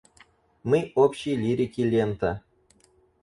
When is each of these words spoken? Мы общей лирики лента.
Мы 0.63 0.93
общей 0.95 1.35
лирики 1.35 1.81
лента. 1.81 2.41